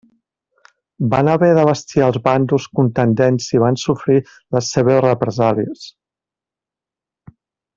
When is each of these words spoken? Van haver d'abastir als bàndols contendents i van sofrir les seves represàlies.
Van 1.13 1.27
haver 1.33 1.49
d'abastir 1.57 2.01
als 2.05 2.17
bàndols 2.29 2.65
contendents 2.79 3.51
i 3.57 3.61
van 3.65 3.77
sofrir 3.83 4.17
les 4.57 4.71
seves 4.77 5.01
represàlies. 5.07 5.85